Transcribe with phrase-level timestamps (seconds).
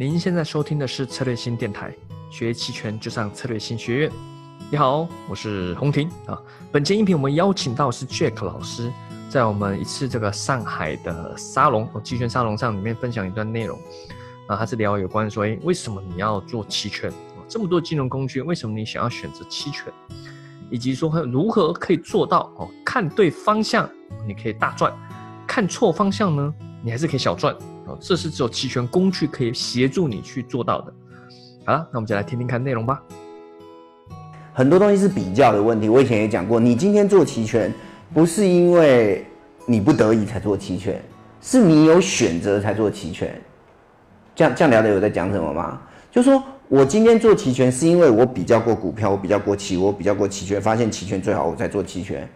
[0.00, 1.94] 您现在收听的是策略新电台，
[2.30, 4.10] 学期权就上策略新学院。
[4.70, 6.40] 你好，我是洪婷啊。
[6.72, 8.90] 本期音频我们邀请到是 Jack 老师，
[9.28, 13.78] 在我们一次这个上海的沙龙哦，期权沙龙上里面分享一段内容
[14.46, 17.12] 啊，他是聊有关说，哎，为什么你要做期权？
[17.46, 19.92] 这么多金融工具，为什么你想要选择期权？
[20.70, 23.86] 以及说如何可以做到哦，看对方向
[24.26, 24.90] 你可以大赚，
[25.46, 27.54] 看错方向呢，你还是可以小赚。
[28.00, 30.92] 这是只有期权工具可以协助你去做到的。
[31.66, 33.00] 好了，那我们就来听听看内容吧。
[34.52, 37.72] 很多东西是比较的问题，我以前也讲过，你今天做期权，
[38.12, 39.24] 不是因为
[39.66, 41.00] 你不得已才做期权，
[41.40, 43.40] 是你有选择才做期权。
[44.34, 45.80] 这样这样聊的有在讲什么吗？
[46.10, 52.28] 就说我今天做期权，是因为我比较过股票，我比较过期，我比较过期权，发现期权最好，我才做期权。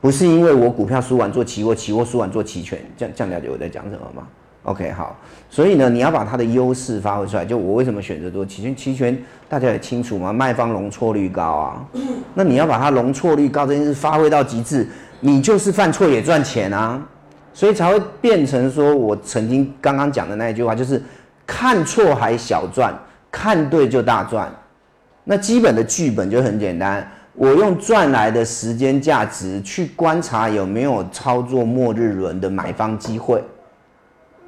[0.00, 4.26] 不是因为我股票输完做期货，期货输完做期权，这样这样了解我在讲什么吗
[4.64, 5.16] ？OK，好，
[5.48, 7.44] 所以呢，你要把它的优势发挥出来。
[7.44, 8.74] 就我为什么选择做期权？
[8.74, 9.16] 期权
[9.48, 10.32] 大家也清楚吗？
[10.32, 11.84] 卖方容错率高啊，
[12.34, 14.88] 那你要把它容错率高这件事发挥到极致，
[15.20, 17.00] 你就是犯错也赚钱啊，
[17.52, 21.00] 所以才会变成说我曾经刚刚讲的那一句话，就是
[21.46, 22.94] 看错还小赚，
[23.30, 24.50] 看对就大赚。
[25.24, 27.06] 那基本的剧本就很简单。
[27.36, 33.42] 我用赚来的时间价值去观察有没有操作末日轮的买方机会，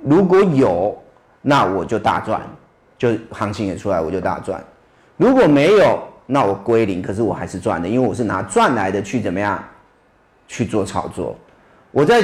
[0.08, 0.96] 如果有，
[1.42, 2.40] 那我就大赚，
[2.96, 4.56] 就行情也出来我就大赚；
[5.16, 9.60] 如果没有，那我归零，可是我还是赚的，因为我是拿赚来的去怎么样
[10.46, 11.36] 去做操作。
[11.90, 12.22] 我在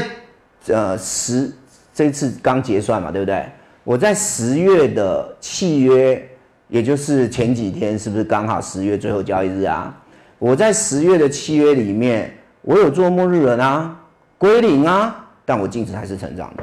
[0.69, 1.53] 呃十
[1.93, 3.45] 这次刚结算嘛，对不对？
[3.83, 6.25] 我在十月的契约，
[6.69, 9.93] 也就是前几天，是不是刚好十月最后交易日啊？
[10.39, 13.97] 我在十月的契约里面，我有做末日轮啊，
[14.39, 16.63] 归零啊，但我净值还是成长的。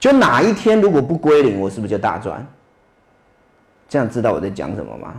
[0.00, 2.44] 就哪一天如果不归零，我是不是就大赚？
[3.88, 5.14] 这样知道我在讲什么吗？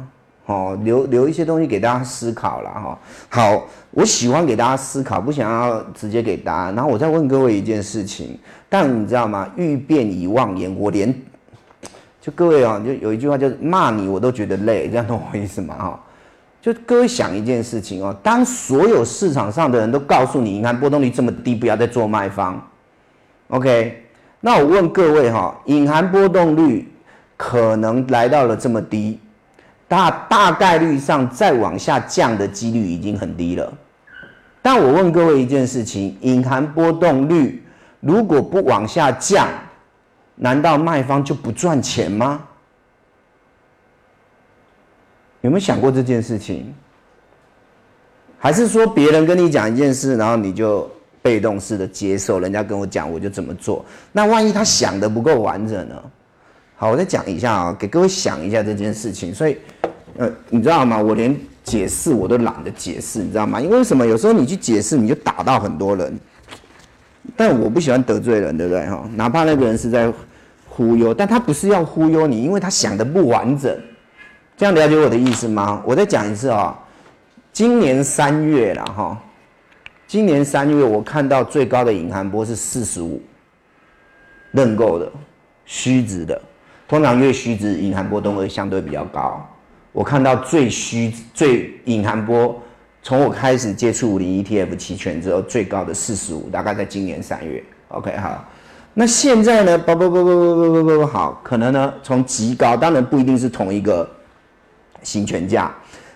[0.47, 2.99] 哦，留留一些东西给大家思考了哈。
[3.29, 6.73] 好，我喜欢给大家思考，不想要直接给答案。
[6.73, 9.47] 然后我再问各位一件事情，但你知道吗？
[9.55, 11.13] 欲辨已忘言，我连
[12.19, 15.75] 就各位啊，就有一句话就是骂你我都觉得累，这样懂我意思吗？
[15.77, 16.03] 哈。
[16.61, 22.61] 就各位想一件事情哦，当所有市场上的人都告诉你，你看波动率这么低，不要再做卖方
[23.47, 24.05] ，OK？
[24.41, 26.91] 那我问各位哈，隐含波动率
[27.37, 29.19] 可能来到了这么低，
[29.87, 33.71] 大大概率上再往下降的几率已经很低了。
[34.61, 37.63] 但我问各位一件事情，隐含波动率
[37.99, 39.47] 如果不往下降，
[40.35, 42.41] 难道卖方就不赚钱吗？
[45.41, 46.73] 有没有想过这件事情？
[48.39, 50.89] 还是说别人跟你讲一件事，然后你就
[51.21, 52.39] 被动式的接受？
[52.39, 53.85] 人家跟我讲，我就怎么做？
[54.11, 55.95] 那万一他想的不够完整呢？
[56.75, 59.33] 好，我再讲一下啊，给各位想一下这件事情。
[59.33, 59.57] 所以，
[60.17, 60.97] 呃，你知道吗？
[60.97, 63.61] 我连解释我都懒得解释，你知道吗？
[63.61, 64.05] 因为什么？
[64.05, 66.19] 有时候你去解释，你就打到很多人。
[67.37, 68.83] 但我不喜欢得罪人，对不对？
[68.87, 70.11] 哈，哪怕那个人是在
[70.67, 73.79] 忽悠，但他不是要忽悠你，因为他想的不完整。
[74.57, 75.83] 这样了解我的意思吗？
[75.85, 76.77] 我再讲一次啊，
[77.53, 79.21] 今年三月了哈，
[80.11, 83.21] 今年三月我看到最高的隐含波是四十五，
[84.51, 85.09] 认购的
[85.63, 86.41] 虚值的，
[86.85, 89.41] 通常越虚值隐含波动会相对比较高。
[89.93, 92.61] 我看到最虚最隐含波，
[93.01, 97.63] 从我开始接触五零 ETF 期权之后，最高的四十五，大概在今年三月。
[97.87, 98.45] OK 好，
[98.93, 99.77] 那现在呢？
[99.77, 104.05] 不不不不不不不不好，可能呢从极高，当然不一定是同一个。
[105.03, 105.73] 行权价，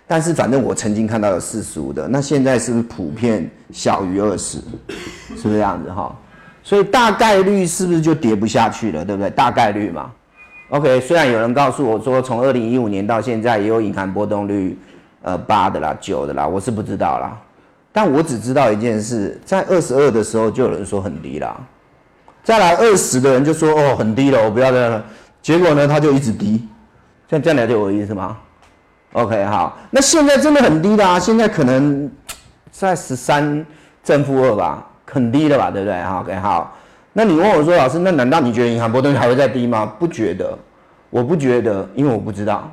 [0.08, 4.60] 但是反正我曾经看到有四十五的，那现在是不是普遍小于二十？
[5.36, 6.16] 是不是这样子哈？
[6.62, 9.04] 所以大概率是不是就跌不下去了？
[9.04, 9.30] 对不对？
[9.32, 10.12] 大概率嘛。
[10.70, 14.78] OK，虽然有人告诉我说，从二零一五年到现在也有隐含波动率，
[15.22, 17.38] 呃八的啦、九的啦，我是不知道啦。
[17.92, 21.56] 但我只知道一件事，在二十二的时候就有人说很低啦，
[22.44, 25.04] 再来二十的人就说哦很低了，我不要再了。
[25.42, 26.68] 结果呢，它就一直低。
[27.30, 28.38] 像这样了解我的意思吗
[29.16, 32.12] ？OK，好，那现在真的很低的啊，现在可能
[32.70, 33.66] 在十三
[34.04, 36.76] 正负二吧，很低了吧，对不对？OK，好，
[37.14, 39.86] 那你问我说，老师，那难道你觉得银行波动率还会再低吗？
[39.98, 40.58] 不觉得，
[41.10, 42.70] 我不觉得，因为我不知道。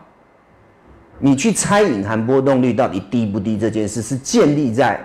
[1.21, 5.00] 你去猜隐含波动率到底低不低这件事，是建立在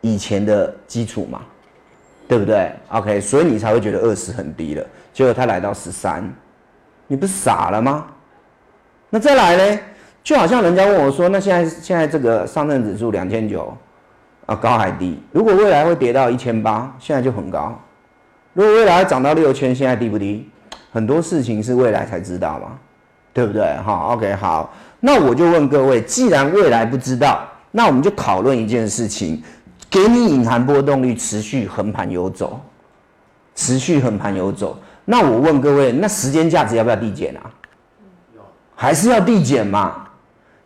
[0.00, 1.40] 以前的基础嘛，
[2.26, 6.28] 对不对？OK，所以你才会觉得二十很低了，结果它来到十三，
[7.06, 8.06] 你不傻了吗？
[9.08, 9.80] 那再来呢？
[10.22, 13.74] 就好像人家问我说：“那现在现在这个上证指数两千九
[14.44, 15.18] 啊，高还低？
[15.32, 17.72] 如果未来会跌到一千八，现在就很高；
[18.52, 20.50] 如果未来涨到六千，现在低不低？
[20.92, 22.72] 很多事情是未来才知道嘛，
[23.32, 23.74] 对不对？
[23.84, 24.70] 好，OK，好，
[25.00, 29.42] 那我就问各位，既然未来不知道，那我们就讨论一件事情，
[29.88, 32.60] 给你隐含波动率持续横盘游走，
[33.54, 37.40] 持续横盘游走，那我问各位，那时间价值要不要递减啊？
[38.74, 40.07] 还是要递减嘛？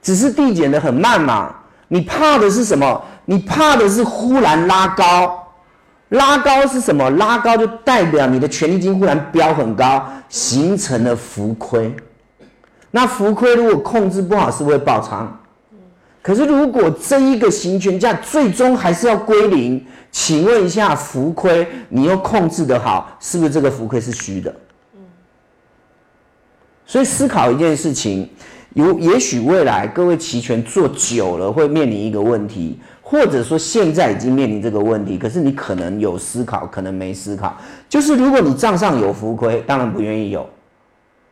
[0.03, 1.55] 只是递减的很慢嘛？
[1.89, 3.03] 你怕的是什么？
[3.25, 5.39] 你怕的是忽然拉高。
[6.09, 7.09] 拉高是什么？
[7.13, 11.95] 拉高就代表你的权利金忽然飙很高，形成了浮亏。
[12.91, 15.27] 那浮亏如果控制不好，是不是会爆仓？
[16.21, 24.55] 可是如果这一个行权价最终还是要归零，请问一下，浮亏你又控制的好，是不是这个浮亏是虚的？
[26.85, 28.29] 所以思考一件事情，
[28.75, 32.79] 有也许未来各位期权做久了会面临一个问题。
[33.05, 37.55] 或者说现在已经面临这个问题，可是你可能有思考，可能没思考。
[37.87, 40.49] 就是如果你账上有浮亏，当然不愿意有。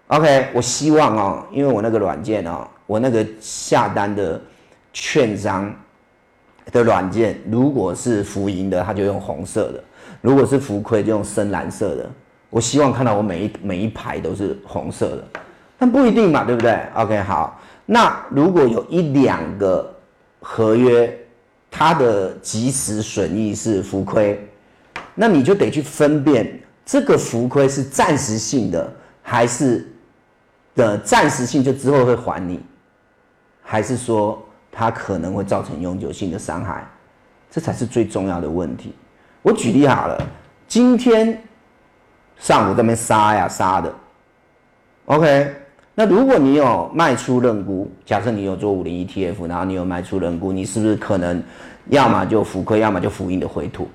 [0.08, 4.38] OK，我希望哦，因为我那个软件哦，我那个下单的
[4.92, 5.74] 券商
[6.70, 9.80] 的软件，如果是浮盈的，它就用红色的；
[10.20, 12.10] 如果是浮亏，就用深蓝色的。
[12.50, 15.24] 我希望看到我每一每一排都是红色的，
[15.80, 19.92] 但不一定嘛，对不对？OK，好，那如果有一两个
[20.38, 21.12] 合约。
[21.72, 24.44] 它的即时损益是浮亏，
[25.14, 28.92] 那你就得去分辨这个浮亏是暂时性的，
[29.22, 29.88] 还是
[30.74, 32.60] 的暂时性就之后会还你，
[33.62, 36.84] 还是说它可能会造成永久性的伤害，
[37.48, 38.92] 这才是最重要的问题。
[39.40, 40.20] 我举例好了，
[40.66, 41.40] 今天
[42.36, 43.94] 上午这边杀呀杀的
[45.04, 45.54] ，OK，
[45.94, 51.42] 那如果你有卖出认沽，假设你有做五零 ETF，然后你有卖出认沽，你是不是可能？
[51.88, 53.88] 要么就浮亏，要么就浮盈的回吐。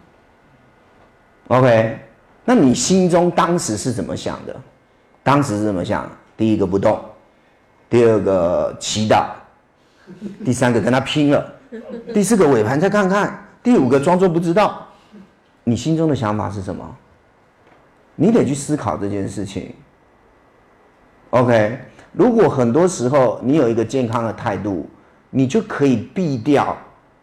[1.47, 1.97] OK，
[2.43, 4.53] 那你心中当时是怎么想的？
[5.23, 6.09] 当时是怎么想？
[6.35, 6.99] 第一个不动，
[7.89, 9.27] 第二个祈祷，
[10.43, 11.53] 第三个跟他拼了，
[12.13, 14.85] 第四个尾盘再看看，第五个装作不知道。
[15.63, 16.95] 你心中的想法是什么？
[18.15, 19.73] 你得去思考这件事情。
[21.35, 21.77] OK，
[22.13, 24.89] 如果很多时候你有一个健康的态度，
[25.29, 26.75] 你就可以避掉。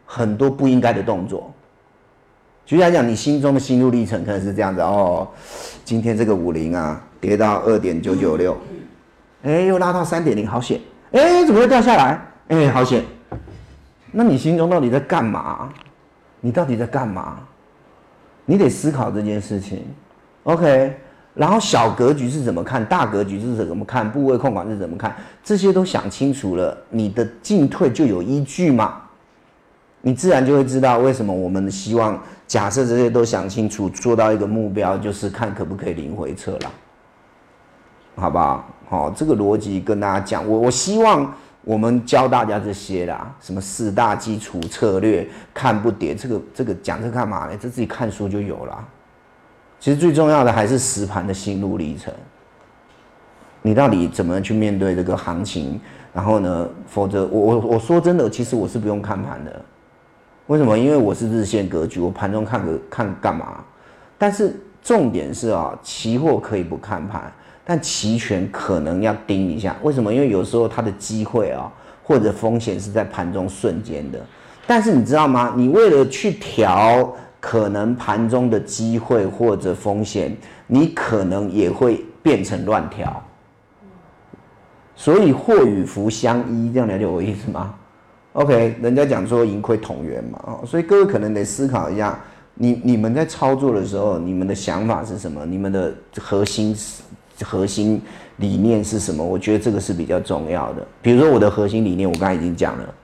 [0.05, 1.50] 很多不应该的动作，
[2.67, 5.26] 举例来讲，你心中的心路历程可能是这样子哦。
[5.87, 8.55] 今天这个五零啊，跌到二点九九六，
[9.43, 10.79] 哎，又拉到三点零，好险！
[11.12, 12.20] 哎，怎么会掉下来？
[12.49, 13.03] 哎，好险！
[14.11, 15.73] 那你心中到底在干嘛？
[16.43, 17.38] 你到底在干嘛？
[18.44, 19.82] 你得思考这件事情。
[20.43, 20.94] OK，
[21.34, 22.84] 然后小格局是怎么看？
[22.84, 24.11] 大格局是怎么看？
[24.11, 25.17] 部位控管是怎么看？
[25.43, 29.00] 这些都想清楚了，你的进退就有依据嘛。
[30.02, 36.70] 你自然就会知道为什么我们希望假设这些都想清楚，做到一个目标，就是看可不可以零回撤了，
[38.17, 38.69] 好不好？
[38.88, 41.32] 好，这个逻辑跟大家讲，我我希望
[41.62, 47.56] 我们教大家这些啦，什么四大基础策略，看不跌，这个这个讲这干嘛呢？
[47.58, 48.85] 这自己看书就有了。
[49.82, 52.14] 其实最重要的还是实盘的心路历程，
[53.62, 55.81] 你到底怎么去面对这个行情？
[56.14, 59.61] 然后呢，否则我我我说真的，其实我是不用看盘的。
[60.46, 60.79] 为什么？
[60.79, 63.56] 因为我是日线格局，我盘中看个看干嘛？
[64.17, 67.32] 但是重点是啊，期货可以不看盘，
[67.64, 69.75] 但期权可能要盯一下。
[69.82, 70.14] 为什么？
[70.14, 71.68] 因为有时候它的机会啊，
[72.04, 74.21] 或者风险是在盘中瞬间的。
[74.64, 75.54] 但是你知道吗？
[75.57, 80.34] 你为了去调可能盘中的机会或者风险，
[80.68, 83.20] 你可能也会变成乱调。
[84.94, 87.75] 所以祸与福相依，这样了解我意思吗
[88.34, 92.16] ？OK，人家讲说盈亏同源嘛，哦，所以各位可能得思考一下，
[92.54, 95.44] 你你们在操作的时候，你们的想法是什么？
[95.44, 96.76] 你们的核心
[97.42, 98.00] 核心
[98.37, 99.25] 理念是什么？
[99.25, 100.87] 我觉得这个是比较重要的。
[101.02, 102.94] 比如说我的核心理念，我刚才已经讲了，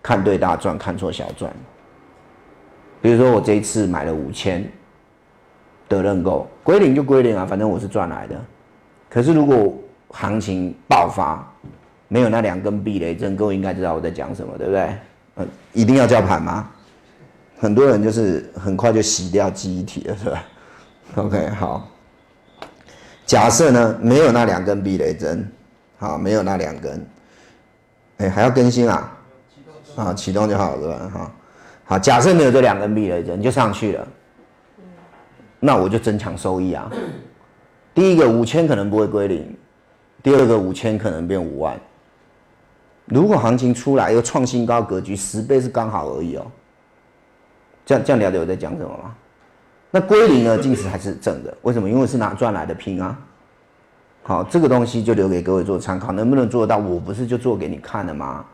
[0.00, 1.52] 看对大赚，看错小赚。
[3.06, 4.68] 比如说我这一次买了五千
[5.88, 8.34] 的认购，归零就归零啊，反正我是赚来的。
[9.08, 9.72] 可是如果
[10.08, 11.48] 行情爆发，
[12.08, 14.96] 没有那两根避雷针，各位应该知道我在讲什么，对不对？
[15.36, 16.68] 嗯，一定要叫盘吗？
[17.60, 20.42] 很多人就是很快就洗掉记忆体了，是吧？
[21.14, 21.88] OK，好。
[23.24, 25.48] 假设呢，没有那两根避雷针，
[25.96, 27.06] 好，没有那两根，
[28.16, 29.16] 哎，还要更新啊？
[29.94, 31.10] 啊，启动就好了，是吧？
[31.14, 31.32] 哈，
[31.88, 34.08] 好，假设没有这两根避雷针，就上去了，
[35.60, 36.90] 那我就增强收益啊。
[37.94, 39.56] 第一个五千可能不会归零，
[40.20, 41.78] 第二个五千可能变五万。
[43.04, 46.44] 如果行情出来又创新高格局，十倍是刚好而已哦。
[47.84, 49.14] 这样这样了解我在讲什么吗？
[49.92, 50.58] 那归零呢？
[50.58, 51.88] 净值还是正的，为什么？
[51.88, 53.16] 因为是拿赚来的拼啊。
[54.24, 56.78] 好，这个东西就留给各位做参考，能不能做到？
[56.78, 58.44] 我不是就做给你看了吗？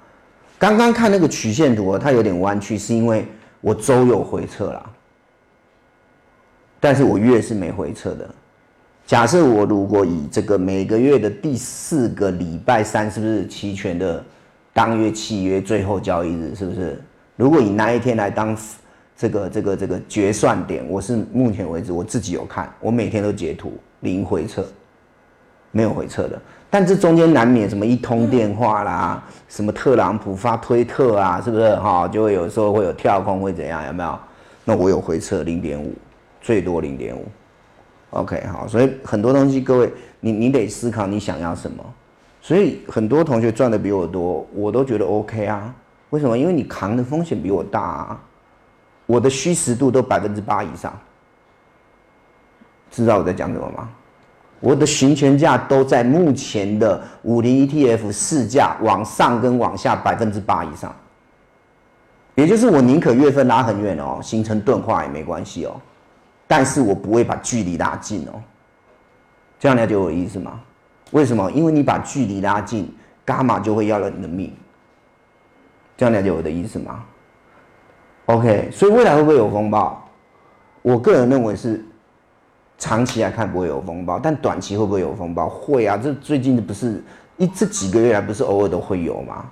[0.62, 3.26] 刚刚看那个曲线图，它有点弯曲，是因为
[3.60, 4.88] 我周有回撤啦，
[6.78, 8.32] 但是我月是没回撤的。
[9.04, 14.24] 假设我如果以这个每个月的第四个礼拜三，是不是期权的
[14.72, 16.54] 当月契约最后交易日？
[16.54, 17.02] 是不是？
[17.34, 18.56] 如果以那一天来当
[19.16, 24.64] 这个这个这个决算点，我是目前为止我自己有看，我每天都截图，零回撤，
[25.72, 26.40] 没有回撤的。
[26.70, 32.08] 但这中间难免什么一通电话啦，什么特朗普发推特啊，是不是哈？
[32.08, 33.84] 就会有时候会有跳空，会怎样？
[33.86, 34.18] 有没有？
[34.64, 35.92] 那我有回撤零点五，
[36.40, 37.26] 最多零点五。
[38.10, 41.84] OK，好，所以很多东西，各位你你得思考你想要什么。
[42.40, 45.74] 所以很多同学赚的比我多，我都觉得 OK 啊。
[46.10, 46.38] 为什么？
[46.38, 48.20] 因为你扛的风险比我大啊。
[49.04, 50.96] 我的虚实度都百分之八以上，
[52.90, 53.90] 知道我在讲什么吗？
[54.62, 60.94] 我的行权价都在目前的五零 ETF 市价往上跟往下百分之八以上，
[62.36, 65.74] 也就是我宁可月份拉很远哦，形成钝化也没关系哦，
[66.46, 68.40] 但是我不会把距离拉近哦，
[69.58, 70.60] 这样了解我的意思吗？
[71.10, 71.50] 为什么？
[71.50, 72.88] 因为你把距离拉近，
[73.26, 74.54] 伽马就会要了你的命，
[75.96, 77.02] 这样了解我的意思吗
[78.26, 80.08] ？OK，所以未来会不会有风暴？
[80.82, 81.84] 我个人认为是。
[82.82, 85.48] 长期来看不会有风暴，但短期会不会有风暴？
[85.48, 87.00] 会啊，这最近不是
[87.36, 89.44] 一这几个月来不是偶尔都会有吗？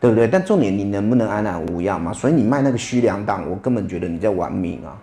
[0.00, 0.26] 对不对？
[0.26, 2.10] 但重点你能不能安然无恙嘛？
[2.10, 4.96] 所以你卖那个虚两档，我根本觉得你在玩命啊，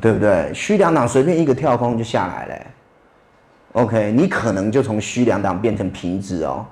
[0.00, 0.50] 对不对？
[0.54, 2.66] 虚两档随便一个跳空就下来了
[3.72, 6.64] ，OK，你可能就从虚两档变成平值哦，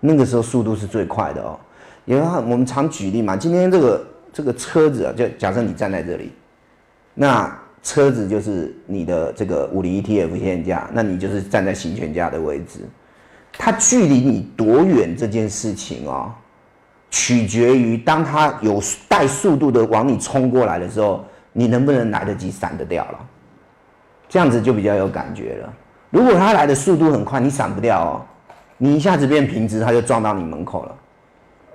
[0.00, 1.60] 那个时候速度是最快的哦。
[2.06, 6.32] 因为我们常举例嘛，今天这个这个车子啊，就假设你站在这里，
[7.12, 7.54] 那。
[7.82, 12.80] 车子就是你的这个五零 ETF 现价，那你就是站在行权价的位置。
[13.52, 16.32] 它距离你多远这件事情哦，
[17.10, 23.18] 取决于当它有带速度的往你冲过来的时候，你能不能来得及闪得掉了？
[24.28, 25.72] 这样子就比较有感觉了。
[26.10, 28.22] 如果它来的速度很快，你闪不掉哦，
[28.76, 30.94] 你一下子变平直，它就撞到你门口了。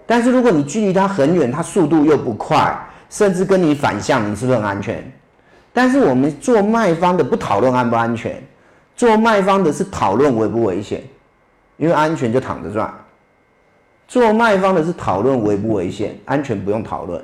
[0.05, 2.77] 但是如果你距离它很远，它速度又不快，
[3.09, 5.03] 甚至跟你反向，你是不是很安全？
[5.73, 8.41] 但是我们做卖方的不讨论安不安全，
[8.95, 11.03] 做卖方的是讨论危不危险，
[11.77, 12.93] 因为安全就躺着赚。
[14.07, 17.19] 做卖方的是讨论危不危险，安全不用讨论。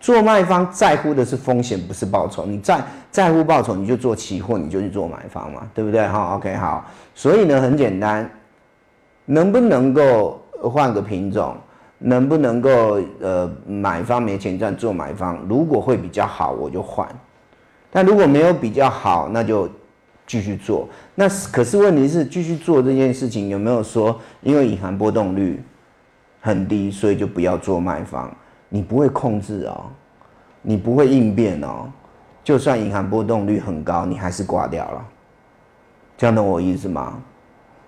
[0.00, 2.46] 做卖方在乎的是风险，不是报酬。
[2.46, 6.08] 你在在乎报酬，你就做期货，你就去做买方嘛，对不对？
[6.08, 6.84] 哈，OK，好。
[7.14, 8.28] 所以呢，很简单，
[9.26, 11.54] 能不能够换个品种？
[11.98, 15.38] 能不能够呃买方没钱赚，做买方？
[15.48, 17.06] 如果会比较好，我就换。
[17.92, 19.68] 但如果没有比较好，那就
[20.26, 20.88] 继续做。
[21.14, 25.62] 那可是问题是，继续做这件事情有没有说，因为隐含波动率
[26.40, 28.34] 很低，所以就不要做卖方？
[28.70, 29.84] 你不会控制哦，
[30.62, 31.86] 你不会应变哦。
[32.42, 35.04] 就算隐含波动率很高，你还是挂掉了。
[36.16, 37.20] 这样懂我意思吗？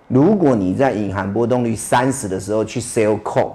[0.07, 3.53] 如果你在隐含波动率三十的时候去 sell call，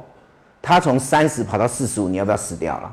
[0.61, 2.93] 它从三十跑到四十五，你要不要死掉了？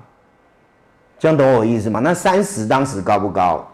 [1.20, 2.00] 这样懂我意思吗？
[2.00, 3.68] 那三十当时高不高？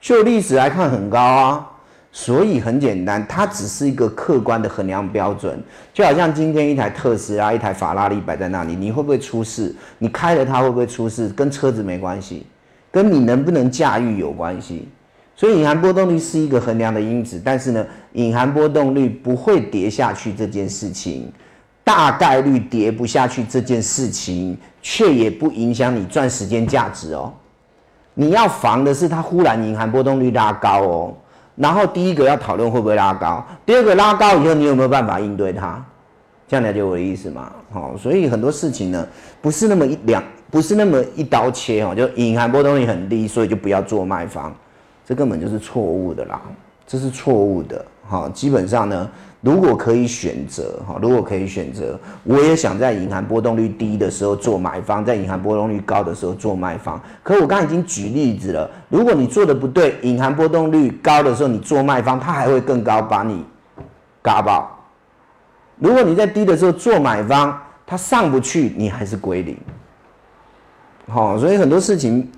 [0.00, 1.70] 就历史来看很高啊，
[2.12, 5.60] 所以很简单，它只是一个客观的衡量标准。
[5.92, 9.74] 就好像今天一台特斯拉、一台法拉利摆在那里，你会不会出事？
[9.98, 11.28] 你开了它会不会出事？
[11.30, 12.46] 跟车子没关系，
[12.92, 14.88] 跟你能不能驾驭有关系。
[15.34, 21.32] 所以隐含波动率是一个衡量的因子，但是呢，隐含波动率不会跌下去这件事情。
[21.88, 27.32] 大概率跌不下去这件事情，却也不影响你赚时间价值哦。
[28.12, 31.14] 你要防的是它忽然隐含波动率拉高哦。
[31.56, 35.82] 然后第一个要讨论会不会拉高，第二个拉高以后你有没有办法应对它？
[36.46, 37.50] 这样了解我的意思吗？
[37.72, 39.08] 好，所以很多事情呢，
[39.40, 41.94] 不是那么一两，不是那么一刀切哦。
[41.94, 44.54] 就隐含波动率很低，所以就不要做卖方，
[45.06, 46.38] 这根本就是错误的啦，
[46.86, 47.82] 这是错误的。
[48.06, 49.10] 好，基本上呢。
[49.40, 57.00] 如果可以选择，哈，如果可以选择，我也想在隐含波动率低的时候做买方，在隐含波动率高的时候做卖方。
[57.22, 63.44] 可我刚刚已经举例子了，如果你做的不对，隐含波动率高的时候你做卖方，它还会更高，把你
[64.20, 64.76] 嘎爆。
[65.78, 69.56] 如果你在低的时候做买方，它上不去，你还是归零。
[71.06, 72.28] 好，所以很多事情，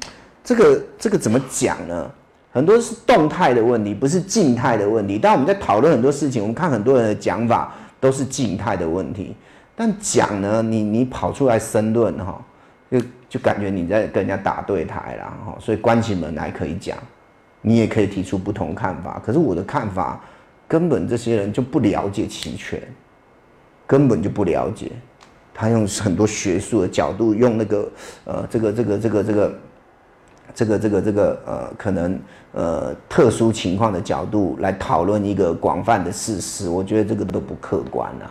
[0.44, 2.10] 这个这个怎么讲呢？
[2.52, 5.18] 很多是动态的问题，不是静态的问题。
[5.18, 9.36] 当我们在讨论很多事情，我们看很多人的讲法都是静态的问题。
[9.76, 12.44] 但讲呢，你你跑出来申论哈，
[12.90, 15.56] 就就感觉你在跟人家打对台了哈。
[15.60, 16.98] 所以关起门来可以讲，
[17.62, 19.22] 你也可以提出不同看法。
[19.24, 20.20] 可是我的看法
[20.66, 22.82] 根本这些人就不了解期权，
[23.86, 24.90] 根本就不了解。
[25.54, 27.88] 他用很多学术的角度，用那个
[28.24, 29.58] 呃，这个这个这个这个
[30.54, 32.20] 这个这个这个呃，可能
[32.52, 38.30] 呃特殊情况的角度来讨论一个广泛的事实，我觉得这个都不客观啊。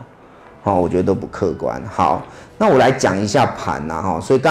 [0.62, 1.82] 好，我觉得都不客观。
[1.86, 2.22] 好，
[2.58, 4.50] 那我来讲一下盘呐，哈，所以大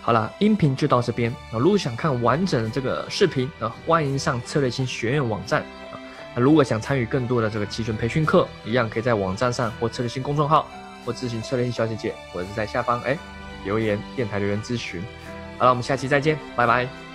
[0.00, 1.58] 好了，音频就到这边啊。
[1.58, 5.60] 如果想看完整的这个视频啊，欢迎上策略性学院网站
[5.92, 5.98] 啊。
[6.34, 10.66] 那如果想参与更多的这个期权培训课，一样可以在网站上或策略性公众号
[11.04, 13.18] 或咨询策略性小姐姐，或者是在下方哎
[13.64, 15.02] 留言电台留言咨询。
[15.58, 17.07] 好了，我们下期再见，拜拜。